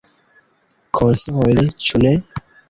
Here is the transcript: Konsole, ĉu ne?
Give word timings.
Konsole, 0.99 1.67
ĉu 1.89 2.03
ne? 2.07 2.17